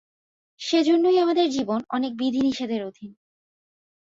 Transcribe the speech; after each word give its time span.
সেজন্যই 0.59 1.17
আমাদের 1.17 1.47
জীবন 1.49 1.79
অনেক 1.89 2.11
বিধি-নিষেধের 2.17 2.81
অধীন। 2.85 3.11